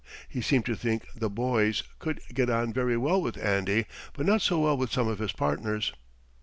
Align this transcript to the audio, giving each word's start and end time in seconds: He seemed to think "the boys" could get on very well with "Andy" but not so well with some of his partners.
He 0.27 0.41
seemed 0.41 0.65
to 0.65 0.73
think 0.73 1.05
"the 1.15 1.29
boys" 1.29 1.83
could 1.99 2.21
get 2.33 2.49
on 2.49 2.73
very 2.73 2.97
well 2.97 3.21
with 3.21 3.37
"Andy" 3.37 3.85
but 4.13 4.25
not 4.25 4.41
so 4.41 4.57
well 4.57 4.75
with 4.75 4.91
some 4.91 5.07
of 5.07 5.19
his 5.19 5.31
partners. 5.31 5.93